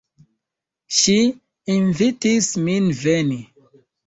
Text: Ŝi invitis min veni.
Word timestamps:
Ŝi 0.99 1.17
invitis 1.75 2.49
min 2.65 2.89
veni. 3.05 3.39